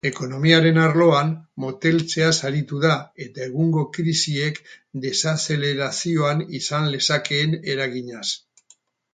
Ekonomiaren 0.09 0.77
arloan, 0.83 1.27
moteltzeaz 1.65 2.31
aritu 2.49 2.79
da 2.85 2.95
eta 3.25 3.45
egungo 3.49 3.85
krisiek 3.99 4.57
desazelerazioan 5.05 6.45
izan 6.61 6.93
lezakeen 6.97 7.57
eraginaz. 7.77 8.27